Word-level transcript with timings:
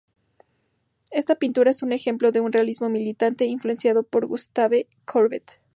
Esta 1.11 1.35
pintura 1.35 1.69
es 1.69 1.83
un 1.83 1.93
ejemplo 1.93 2.31
de 2.31 2.39
su 2.39 2.47
realismo 2.47 2.89
militante, 2.89 3.45
influenciado 3.45 4.01
por 4.01 4.25
Gustave 4.25 4.87
Courbet. 5.05 5.61